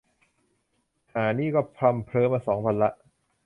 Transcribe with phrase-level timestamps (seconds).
[1.11, 2.91] ห่านี่ก็พร่ำเพ้อมาสองวันละ